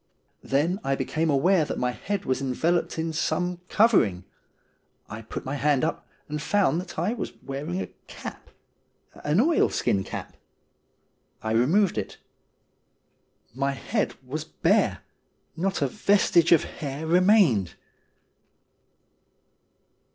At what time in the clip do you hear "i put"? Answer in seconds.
5.07-5.45